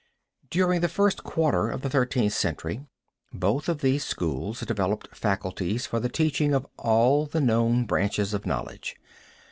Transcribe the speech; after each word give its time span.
During 0.49 0.81
the 0.81 0.89
first 0.89 1.23
quarter 1.23 1.69
of 1.69 1.81
the 1.81 1.89
Thirteenth 1.91 2.33
Century 2.33 2.83
both 3.31 3.69
of 3.69 3.81
these 3.81 4.03
schools 4.03 4.61
developed 4.61 5.15
faculties 5.15 5.85
for 5.85 5.99
the 5.99 6.09
teaching 6.09 6.55
of 6.55 6.65
all 6.75 7.27
the 7.27 7.39
known 7.39 7.85
branches 7.85 8.33
of 8.33 8.47
knowledge. 8.47 8.95